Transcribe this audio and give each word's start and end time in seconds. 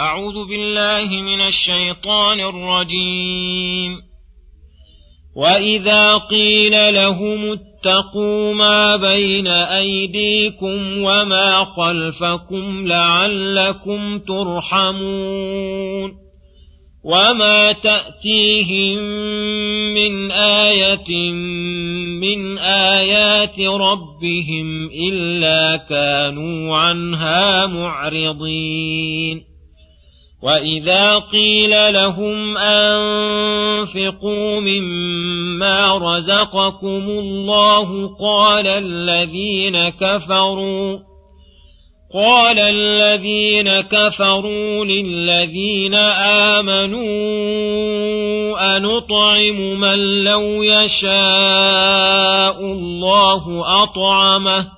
أعوذ 0.00 0.48
بالله 0.48 1.22
من 1.22 1.40
الشيطان 1.40 2.40
الرجيم. 2.40 3.96
وإذا 5.36 6.16
قيل 6.16 6.94
لهم 6.94 7.52
اتقوا 7.52 8.54
ما 8.54 8.96
بين 8.96 9.46
أيديكم 9.46 10.98
وما 11.02 11.64
خلفكم 11.64 12.86
لعلكم 12.86 14.18
ترحمون. 14.18 16.12
وما 17.04 17.72
تأتيهم 17.72 18.98
من 19.94 20.30
آية 20.30 21.32
من 22.20 22.58
آيات 22.58 23.60
ربهم 23.60 24.90
إلا 25.08 25.76
كانوا 25.76 26.76
عنها 26.76 27.66
معرضين. 27.66 29.47
وإذا 30.42 31.18
قيل 31.18 31.94
لهم 31.94 32.58
أنفقوا 32.58 34.10
مما 34.60 35.96
رزقكم 35.96 37.08
الله 37.08 38.16
قال 38.20 38.66
الذين 38.66 39.88
كفروا 39.88 40.98
قال 42.14 42.58
الذين 42.58 43.80
كفروا 43.80 44.84
للذين 44.84 45.94
آمنوا 46.54 47.06
أنطعم 48.76 49.80
من 49.80 50.24
لو 50.24 50.62
يشاء 50.62 51.10
الله 52.60 53.64
أطعمه 53.82 54.77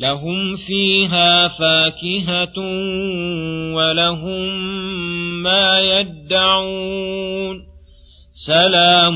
لهم 0.00 0.56
فيها 0.56 1.48
فاكهة 1.48 2.58
ولهم 3.74 4.54
ما 5.42 5.80
يدعون. 5.80 7.56
سلام 8.32 9.14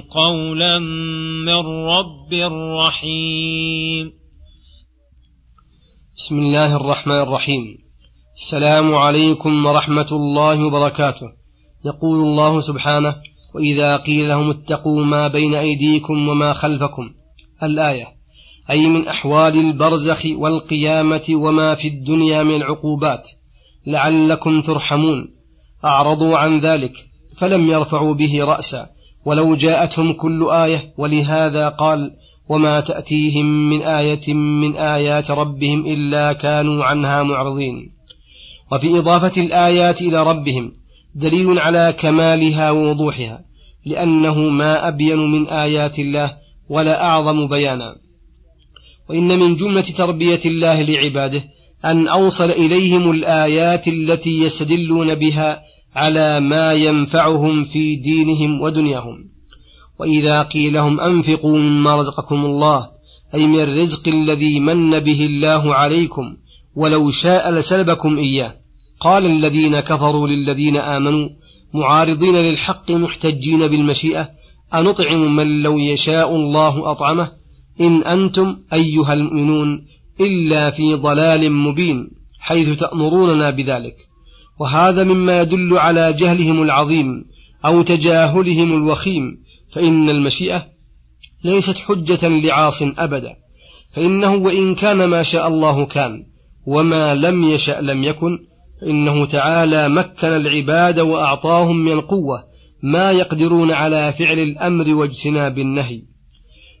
قولا 0.00 0.78
من 1.44 1.86
رب 1.86 2.32
رحيم. 2.80 4.12
بسم 6.16 6.38
الله 6.38 6.76
الرحمن 6.76 7.20
الرحيم. 7.20 7.78
السلام 8.36 8.94
عليكم 8.94 9.66
ورحمة 9.66 10.08
الله 10.12 10.66
وبركاته. 10.66 11.26
يقول 11.86 12.20
الله 12.20 12.60
سبحانه 12.60 13.14
وإذا 13.54 13.96
قيل 13.96 14.28
لهم 14.28 14.50
اتقوا 14.50 15.04
ما 15.04 15.28
بين 15.28 15.54
أيديكم 15.54 16.28
وما 16.28 16.52
خلفكم. 16.52 17.10
الآية 17.62 18.06
أي 18.70 18.86
من 18.86 19.08
أحوال 19.08 19.56
البرزخ 19.56 20.26
والقيامة 20.26 21.22
وما 21.30 21.74
في 21.74 21.88
الدنيا 21.88 22.42
من 22.42 22.54
العقوبات 22.54 23.30
لعلكم 23.86 24.60
ترحمون. 24.60 25.34
أعرضوا 25.84 26.38
عن 26.38 26.60
ذلك 26.60 26.92
فلم 27.36 27.66
يرفعوا 27.66 28.14
به 28.14 28.44
رأسا. 28.44 28.86
ولو 29.26 29.54
جاءتهم 29.54 30.12
كل 30.12 30.50
آية 30.50 30.94
ولهذا 30.98 31.68
قال 31.68 31.98
وما 32.48 32.80
تأتيهم 32.80 33.46
من 33.70 33.82
آية 33.82 34.34
من 34.34 34.76
آيات 34.76 35.30
ربهم 35.30 35.86
إلا 35.86 36.32
كانوا 36.32 36.84
عنها 36.84 37.22
معرضين. 37.22 37.94
وفي 38.72 38.98
إضافة 38.98 39.42
الآيات 39.42 40.02
إلى 40.02 40.22
ربهم 40.22 40.72
دليل 41.14 41.58
على 41.58 41.94
كمالها 41.98 42.70
ووضوحها 42.70 43.44
لأنه 43.86 44.34
ما 44.34 44.88
أبين 44.88 45.18
من 45.18 45.48
آيات 45.48 45.98
الله 45.98 46.36
ولا 46.68 47.02
أعظم 47.02 47.48
بيانا. 47.48 47.96
وإن 49.08 49.28
من 49.28 49.54
جملة 49.54 49.82
تربية 49.82 50.40
الله 50.46 50.82
لعباده 50.82 51.44
أن 51.84 52.08
أوصل 52.08 52.50
إليهم 52.50 53.10
الآيات 53.10 53.88
التي 53.88 54.42
يستدلون 54.42 55.14
بها 55.14 55.62
على 55.94 56.40
ما 56.40 56.72
ينفعهم 56.72 57.62
في 57.62 57.96
دينهم 57.96 58.60
ودنياهم. 58.60 59.30
وإذا 60.00 60.42
قيل 60.42 60.72
لهم 60.72 61.00
أنفقوا 61.00 61.58
مما 61.58 61.96
رزقكم 61.96 62.44
الله 62.44 62.90
أي 63.34 63.46
من 63.46 63.60
الرزق 63.60 64.08
الذي 64.08 64.60
من 64.60 65.00
به 65.00 65.26
الله 65.26 65.74
عليكم 65.74 66.36
ولو 66.74 67.10
شاء 67.10 67.50
لسلبكم 67.50 68.16
إياه. 68.16 68.63
قال 69.00 69.26
الذين 69.26 69.80
كفروا 69.80 70.28
للذين 70.28 70.76
آمنوا 70.76 71.28
معارضين 71.74 72.36
للحق 72.36 72.90
محتجين 72.90 73.68
بالمشيئة 73.68 74.28
أنطعم 74.74 75.36
من 75.36 75.62
لو 75.62 75.78
يشاء 75.78 76.36
الله 76.36 76.90
أطعمه؟ 76.90 77.32
إن 77.80 78.02
أنتم 78.02 78.56
أيها 78.72 79.12
المؤمنون 79.12 79.86
إلا 80.20 80.70
في 80.70 80.94
ضلال 80.94 81.52
مبين 81.52 82.10
حيث 82.40 82.78
تأمروننا 82.78 83.50
بذلك. 83.50 83.96
وهذا 84.60 85.04
مما 85.04 85.40
يدل 85.40 85.78
على 85.78 86.12
جهلهم 86.12 86.62
العظيم 86.62 87.24
أو 87.66 87.82
تجاهلهم 87.82 88.76
الوخيم 88.76 89.22
فإن 89.72 90.10
المشيئة 90.10 90.66
ليست 91.44 91.78
حجة 91.78 92.28
لعاص 92.28 92.82
أبدا. 92.82 93.36
فإنه 93.94 94.34
وإن 94.34 94.74
كان 94.74 95.08
ما 95.08 95.22
شاء 95.22 95.48
الله 95.48 95.86
كان 95.86 96.26
وما 96.66 97.14
لم 97.14 97.44
يشأ 97.44 97.80
لم 97.80 98.04
يكن 98.04 98.38
فإنه 98.80 99.26
تعالى 99.26 99.88
مكن 99.88 100.28
العباد 100.28 101.00
وأعطاهم 101.00 101.76
من 101.76 101.92
القوة 101.92 102.44
ما 102.82 103.12
يقدرون 103.12 103.70
على 103.70 104.12
فعل 104.12 104.38
الأمر 104.38 104.94
واجتناب 104.94 105.58
النهي. 105.58 106.02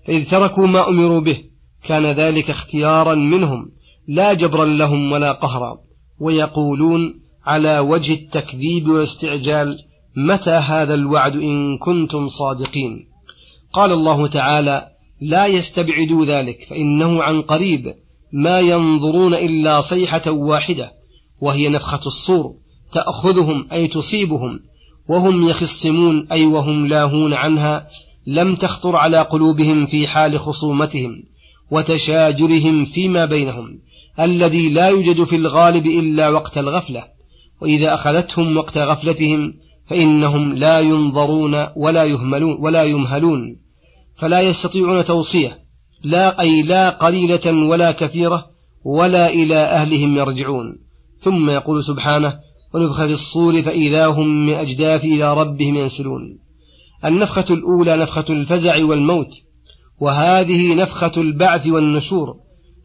فإذ 0.06 0.30
تركوا 0.30 0.66
ما 0.66 0.88
أمروا 0.88 1.20
به 1.20 1.44
كان 1.84 2.06
ذلك 2.06 2.50
اختيارا 2.50 3.14
منهم 3.14 3.72
لا 4.08 4.32
جبرا 4.32 4.64
لهم 4.64 5.12
ولا 5.12 5.32
قهرا. 5.32 5.78
ويقولون 6.20 7.20
على 7.46 7.78
وجه 7.78 8.14
التكذيب 8.14 8.88
والاستعجال 8.88 9.78
متى 10.16 10.50
هذا 10.50 10.94
الوعد 10.94 11.32
إن 11.32 11.78
كنتم 11.78 12.28
صادقين؟ 12.28 13.08
قال 13.72 13.90
الله 13.92 14.26
تعالى 14.26 14.88
لا 15.20 15.46
يستبعدوا 15.46 16.24
ذلك 16.26 16.66
فإنه 16.70 17.22
عن 17.22 17.42
قريب 17.42 17.94
ما 18.32 18.60
ينظرون 18.60 19.34
إلا 19.34 19.80
صيحة 19.80 20.30
واحدة. 20.30 20.92
وهي 21.40 21.68
نفخة 21.68 22.00
الصور 22.06 22.54
تأخذهم 22.92 23.68
أي 23.72 23.88
تصيبهم 23.88 24.60
وهم 25.08 25.48
يخصمون 25.48 26.28
أي 26.32 26.46
وهم 26.46 26.86
لاهون 26.86 27.34
عنها 27.34 27.86
لم 28.26 28.56
تخطر 28.56 28.96
على 28.96 29.18
قلوبهم 29.18 29.86
في 29.86 30.06
حال 30.06 30.38
خصومتهم 30.38 31.22
وتشاجرهم 31.70 32.84
فيما 32.84 33.26
بينهم 33.26 33.78
الذي 34.20 34.68
لا 34.68 34.88
يوجد 34.88 35.24
في 35.24 35.36
الغالب 35.36 35.86
إلا 35.86 36.28
وقت 36.28 36.58
الغفلة 36.58 37.04
وإذا 37.60 37.94
أخذتهم 37.94 38.56
وقت 38.56 38.78
غفلتهم 38.78 39.52
فإنهم 39.90 40.52
لا 40.52 40.80
ينظرون 40.80 41.66
ولا 41.76 42.04
يهملون 42.04 42.56
ولا 42.60 42.84
يمهلون 42.84 43.56
فلا 44.16 44.40
يستطيعون 44.40 45.04
توصية 45.04 45.64
لا 46.04 46.40
أي 46.40 46.62
لا 46.62 46.90
قليلة 46.90 47.66
ولا 47.66 47.92
كثيرة 47.92 48.50
ولا 48.84 49.28
إلى 49.28 49.56
أهلهم 49.56 50.16
يرجعون. 50.16 50.83
ثم 51.24 51.50
يقول 51.50 51.84
سبحانه 51.84 52.40
ونفخ 52.74 53.04
في 53.04 53.12
الصور 53.12 53.62
فإذا 53.62 54.06
هم 54.06 54.46
من 54.46 54.54
أجداث 54.54 55.04
إلى 55.04 55.34
ربهم 55.34 55.74
ينسلون. 55.74 56.38
النفخة 57.04 57.54
الأولى 57.54 57.96
نفخة 57.96 58.24
الفزع 58.30 58.84
والموت 58.84 59.30
وهذه 60.00 60.74
نفخة 60.74 61.12
البعث 61.16 61.66
والنشور 61.66 62.36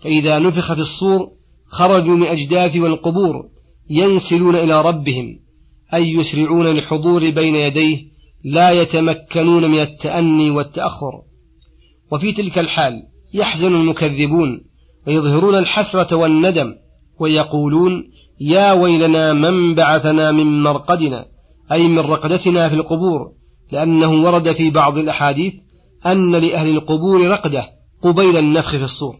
فإذا 0.03 0.39
نفخ 0.39 0.73
في 0.73 0.79
الصور 0.79 1.31
خرجوا 1.65 2.15
من 2.15 2.27
أجداث 2.27 2.77
والقبور 2.77 3.49
ينسلون 3.89 4.55
إلى 4.55 4.81
ربهم 4.81 5.39
أي 5.93 6.13
يسرعون 6.13 6.65
للحضور 6.65 7.29
بين 7.29 7.55
يديه 7.55 8.09
لا 8.43 8.71
يتمكنون 8.71 9.71
من 9.71 9.79
التأني 9.79 10.49
والتأخر. 10.51 11.21
وفي 12.11 12.31
تلك 12.31 12.59
الحال 12.59 12.93
يحزن 13.33 13.75
المكذبون 13.75 14.61
ويظهرون 15.07 15.55
الحسرة 15.55 16.15
والندم 16.15 16.75
ويقولون 17.19 18.11
يا 18.39 18.73
ويلنا 18.73 19.33
من 19.33 19.75
بعثنا 19.75 20.31
من 20.31 20.63
مرقدنا 20.63 21.25
أي 21.71 21.87
من 21.87 21.99
رقدتنا 21.99 22.69
في 22.69 22.75
القبور 22.75 23.31
لأنه 23.71 24.23
ورد 24.23 24.51
في 24.51 24.69
بعض 24.69 24.97
الأحاديث 24.97 25.53
أن 26.05 26.35
لأهل 26.35 26.69
القبور 26.69 27.27
رقدة 27.27 27.69
قبيل 28.03 28.37
النفخ 28.37 28.69
في 28.69 28.83
الصور 28.83 29.15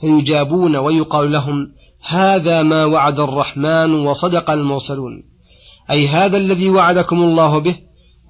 فيجابون 0.00 0.76
ويقال 0.76 1.32
لهم 1.32 1.72
هذا 2.08 2.62
ما 2.62 2.84
وعد 2.84 3.20
الرحمن 3.20 3.94
وصدق 3.94 4.50
المرسلون. 4.50 5.22
أي 5.90 6.08
هذا 6.08 6.36
الذي 6.36 6.70
وعدكم 6.70 7.22
الله 7.22 7.58
به 7.58 7.76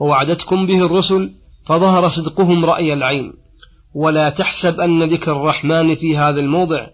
ووعدتكم 0.00 0.66
به 0.66 0.86
الرسل 0.86 1.34
فظهر 1.66 2.08
صدقهم 2.08 2.64
رأي 2.64 2.92
العين. 2.92 3.32
ولا 3.94 4.30
تحسب 4.30 4.80
أن 4.80 5.04
ذكر 5.04 5.32
الرحمن 5.32 5.94
في 5.94 6.16
هذا 6.16 6.40
الموضع 6.40 6.86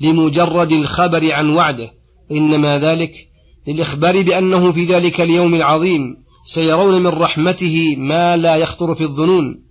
لمجرد 0.00 0.72
الخبر 0.72 1.32
عن 1.32 1.50
وعده 1.50 1.95
إنما 2.30 2.78
ذلك 2.78 3.28
للإخبار 3.66 4.22
بأنه 4.22 4.72
في 4.72 4.84
ذلك 4.84 5.20
اليوم 5.20 5.54
العظيم 5.54 6.16
سيرون 6.44 7.02
من 7.02 7.06
رحمته 7.06 7.96
ما 7.98 8.36
لا 8.36 8.56
يخطر 8.56 8.94
في 8.94 9.04
الظنون 9.04 9.62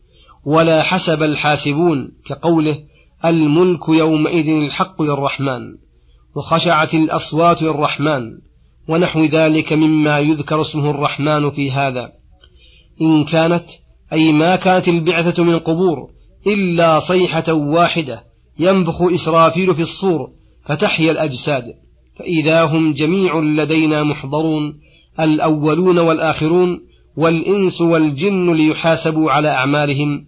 ولا 0.45 0.83
حسب 0.83 1.23
الحاسبون 1.23 2.11
كقوله 2.25 2.83
الملك 3.25 3.89
يومئذ 3.89 4.49
الحق 4.49 5.01
للرحمن 5.01 5.77
وخشعت 6.35 6.93
الأصوات 6.93 7.61
للرحمن 7.61 8.21
ونحو 8.87 9.19
ذلك 9.19 9.73
مما 9.73 10.19
يذكر 10.19 10.61
اسمه 10.61 10.89
الرحمن 10.89 11.51
في 11.51 11.71
هذا 11.71 12.11
إن 13.01 13.25
كانت 13.25 13.65
أي 14.13 14.33
ما 14.33 14.55
كانت 14.55 14.87
البعثة 14.87 15.43
من 15.43 15.53
القبور 15.53 16.09
إلا 16.47 16.99
صيحة 16.99 17.53
واحدة 17.53 18.23
ينفخ 18.59 19.01
إسرافيل 19.01 19.75
في 19.75 19.81
الصور 19.81 20.31
فتحيا 20.65 21.11
الأجساد 21.11 21.63
فإذا 22.19 22.63
هم 22.63 22.93
جميع 22.93 23.39
لدينا 23.39 24.03
محضرون 24.03 24.79
الأولون 25.19 25.97
والآخرون 25.97 26.81
والإنس 27.17 27.81
والجن 27.81 28.53
ليحاسبوا 28.53 29.31
على 29.31 29.49
أعمالهم 29.49 30.27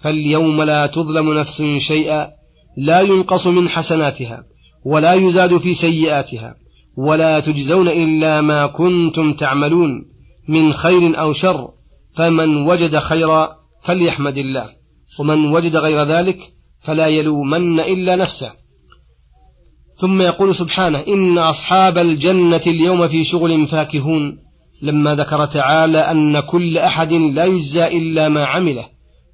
فاليوم 0.00 0.62
لا 0.62 0.86
تظلم 0.86 1.38
نفس 1.38 1.62
شيئا 1.62 2.28
لا 2.76 3.00
ينقص 3.00 3.46
من 3.46 3.68
حسناتها 3.68 4.44
ولا 4.84 5.14
يزاد 5.14 5.56
في 5.56 5.74
سيئاتها 5.74 6.54
ولا 6.96 7.40
تجزون 7.40 7.88
إلا 7.88 8.40
ما 8.40 8.66
كنتم 8.66 9.32
تعملون 9.32 10.06
من 10.48 10.72
خير 10.72 11.20
أو 11.20 11.32
شر 11.32 11.70
فمن 12.14 12.56
وجد 12.56 12.98
خيرا 12.98 13.56
فليحمد 13.82 14.38
الله 14.38 14.70
ومن 15.20 15.54
وجد 15.54 15.76
غير 15.76 16.04
ذلك 16.04 16.38
فلا 16.80 17.06
يلومن 17.06 17.80
إلا 17.80 18.16
نفسه. 18.16 18.52
ثم 19.96 20.20
يقول 20.22 20.54
سبحانه 20.54 21.04
إن 21.08 21.38
أصحاب 21.38 21.98
الجنة 21.98 22.60
اليوم 22.66 23.08
في 23.08 23.24
شغل 23.24 23.66
فاكهون. 23.66 24.38
لما 24.82 25.14
ذكر 25.14 25.44
تعالى 25.44 25.98
أن 25.98 26.40
كل 26.40 26.78
أحد 26.78 27.12
لا 27.12 27.44
يجزى 27.44 27.86
إلا 27.86 28.28
ما 28.28 28.46
عمله 28.46 28.88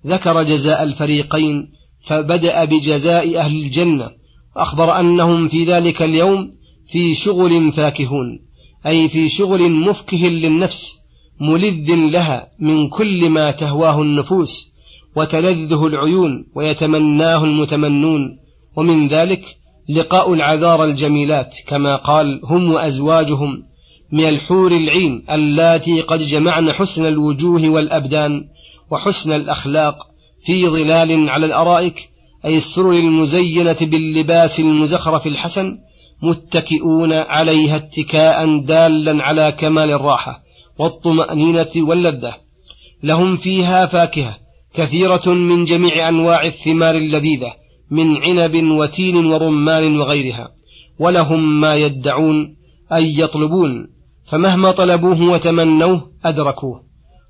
ذكر 0.06 0.42
جزاء 0.42 0.82
الفريقين 0.82 1.72
فبدأ 2.04 2.64
بجزاء 2.64 3.38
أهل 3.38 3.64
الجنة 3.64 4.10
وأخبر 4.56 5.00
أنهم 5.00 5.48
في 5.48 5.64
ذلك 5.64 6.02
اليوم 6.02 6.52
في 6.86 7.14
شغل 7.14 7.72
فاكهون 7.72 8.40
أي 8.86 9.08
في 9.08 9.28
شغل 9.28 9.70
مفكه 9.70 10.26
للنفس 10.26 10.98
ملذ 11.40 11.94
لها 11.94 12.48
من 12.60 12.88
كل 12.88 13.30
ما 13.30 13.50
تهواه 13.50 14.02
النفوس 14.02 14.72
وتلذه 15.16 15.86
العيون 15.86 16.46
ويتمناه 16.54 17.44
المتمنون 17.44 18.38
ومن 18.76 19.08
ذلك 19.08 19.44
لقاء 19.88 20.32
العذار 20.32 20.84
الجميلات 20.84 21.56
كما 21.66 21.96
قال 21.96 22.40
هم 22.44 22.72
وأزواجهم 22.72 23.62
من 24.12 24.24
الحور 24.24 24.72
العين 24.72 25.24
اللاتي 25.30 26.00
قد 26.00 26.18
جمعن 26.18 26.72
حسن 26.72 27.06
الوجوه 27.06 27.68
والأبدان 27.68 28.44
وحسن 28.90 29.32
الأخلاق 29.32 29.96
في 30.44 30.66
ظلال 30.66 31.30
على 31.30 31.46
الأرائك 31.46 32.10
أي 32.44 32.56
السرر 32.56 32.92
المزينة 32.92 33.76
باللباس 33.80 34.60
المزخرف 34.60 35.26
الحسن 35.26 35.78
متكئون 36.22 37.12
عليها 37.12 37.76
اتكاء 37.76 38.58
دالا 38.58 39.24
على 39.24 39.52
كمال 39.52 39.90
الراحة 39.90 40.42
والطمأنينة 40.78 41.70
واللذة. 41.76 42.34
لهم 43.02 43.36
فيها 43.36 43.86
فاكهة 43.86 44.36
كثيرة 44.74 45.28
من 45.28 45.64
جميع 45.64 46.08
أنواع 46.08 46.46
الثمار 46.46 46.94
اللذيذة 46.94 47.61
من 47.92 48.16
عنب 48.16 48.70
وتين 48.70 49.26
ورمان 49.26 50.00
وغيرها 50.00 50.48
ولهم 50.98 51.60
ما 51.60 51.74
يدعون 51.74 52.56
أي 52.92 53.18
يطلبون 53.18 53.88
فمهما 54.30 54.70
طلبوه 54.70 55.22
وتمنوه 55.22 56.10
أدركوه. 56.24 56.82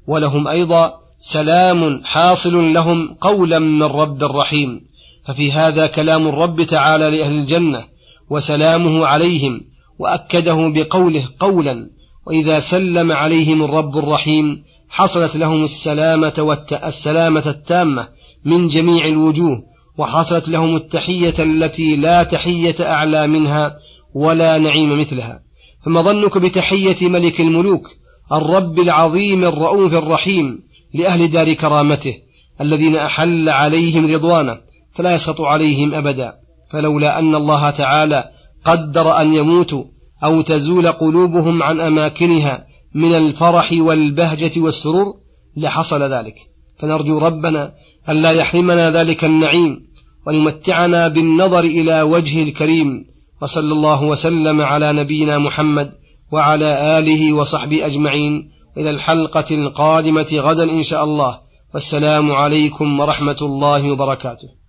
ولهم 0.06 0.48
أيضا 0.48 0.92
سلام 1.18 2.00
حاصل 2.04 2.72
لهم 2.72 3.14
قولا 3.20 3.58
من 3.58 3.82
رب 3.82 4.22
الرحيم 4.24 4.80
ففي 5.28 5.52
هذا 5.52 5.86
كلام 5.86 6.28
الرب 6.28 6.62
تعالى 6.62 7.16
لأهل 7.16 7.32
الجنة 7.32 7.84
وسلامه 8.30 9.06
عليهم 9.06 9.60
وأكده 9.98 10.68
بقوله 10.68 11.28
قولا 11.40 11.90
وإذا 12.26 12.58
سلم 12.58 13.12
عليهم 13.12 13.64
الرب 13.64 13.98
الرحيم 13.98 14.62
حصلت 14.88 15.36
لهم 15.36 15.64
السلامة 15.64 16.34
والسلامة 16.38 17.42
التامة 17.46 18.08
من 18.44 18.68
جميع 18.68 19.06
الوجوه 19.06 19.71
وحصلت 19.98 20.48
لهم 20.48 20.76
التحية 20.76 21.34
التي 21.38 21.96
لا 21.96 22.22
تحية 22.22 22.74
أعلى 22.80 23.26
منها 23.26 23.76
ولا 24.14 24.58
نعيم 24.58 25.00
مثلها. 25.00 25.42
فما 25.84 26.02
ظنك 26.02 26.38
بتحية 26.38 27.08
ملك 27.08 27.40
الملوك؟ 27.40 27.88
الرب 28.32 28.78
العظيم 28.78 29.44
الرؤوف 29.44 29.94
الرحيم 29.94 30.62
لأهل 30.94 31.30
دار 31.30 31.52
كرامته 31.52 32.14
الذين 32.60 32.96
أحل 32.96 33.48
عليهم 33.48 34.14
رضوانه 34.14 34.54
فلا 34.94 35.14
يسخط 35.14 35.40
عليهم 35.40 35.94
أبدا. 35.94 36.32
فلولا 36.70 37.18
أن 37.18 37.34
الله 37.34 37.70
تعالى 37.70 38.24
قدر 38.64 39.20
أن 39.20 39.34
يموتوا 39.34 39.84
أو 40.24 40.40
تزول 40.40 40.92
قلوبهم 40.92 41.62
عن 41.62 41.80
أماكنها 41.80 42.66
من 42.94 43.14
الفرح 43.14 43.72
والبهجة 43.72 44.60
والسرور 44.60 45.14
لحصل 45.56 46.02
ذلك. 46.02 46.34
فنرجو 46.82 47.18
ربنا 47.18 47.72
ألا 48.08 48.30
يحرمنا 48.30 48.90
ذلك 48.90 49.24
النعيم 49.24 49.80
ويمتعنا 50.26 51.08
بالنظر 51.08 51.64
إلى 51.64 52.02
وجهه 52.02 52.42
الكريم 52.42 53.04
وصلى 53.42 53.72
الله 53.72 54.02
وسلم 54.02 54.60
على 54.60 54.92
نبينا 54.92 55.38
محمد 55.38 55.92
وعلى 56.32 56.98
آله 56.98 57.32
وصحبه 57.32 57.86
أجمعين 57.86 58.50
إلى 58.78 58.90
الحلقة 58.90 59.54
القادمة 59.54 60.26
غدا 60.32 60.64
إن 60.64 60.82
شاء 60.82 61.04
الله 61.04 61.40
والسلام 61.74 62.32
عليكم 62.32 63.00
ورحمة 63.00 63.38
الله 63.42 63.92
وبركاته 63.92 64.61